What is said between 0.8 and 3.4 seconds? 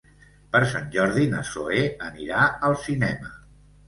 Jordi na Zoè anirà al cinema.